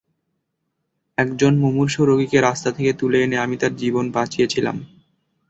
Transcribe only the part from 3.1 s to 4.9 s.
এনে আমি তার জীবন বাঁচিয়েছিলাম।